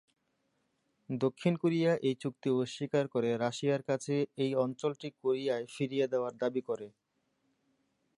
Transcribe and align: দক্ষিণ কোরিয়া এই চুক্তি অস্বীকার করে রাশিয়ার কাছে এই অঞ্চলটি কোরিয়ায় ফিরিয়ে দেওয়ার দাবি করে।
দক্ষিণ 1.09 1.53
কোরিয়া 1.57 1.91
এই 2.01 2.15
চুক্তি 2.23 2.49
অস্বীকার 2.55 3.05
করে 3.07 3.29
রাশিয়ার 3.37 3.81
কাছে 3.83 4.15
এই 4.37 4.51
অঞ্চলটি 4.55 5.07
কোরিয়ায় 5.21 5.65
ফিরিয়ে 5.75 6.05
দেওয়ার 6.07 6.33
দাবি 6.37 6.61
করে। 6.69 6.87